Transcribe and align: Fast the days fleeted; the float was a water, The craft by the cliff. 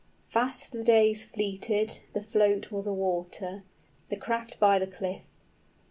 Fast 0.29 0.71
the 0.71 0.83
days 0.83 1.23
fleeted; 1.23 1.99
the 2.13 2.23
float 2.23 2.71
was 2.71 2.87
a 2.87 2.91
water, 2.91 3.61
The 4.09 4.17
craft 4.17 4.59
by 4.59 4.79
the 4.79 4.87
cliff. 4.87 5.21